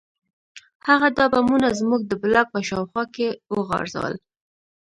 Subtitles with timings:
[0.87, 4.13] هغه دا بمونه زموږ د بلاک په شاوخوا کې وغورځول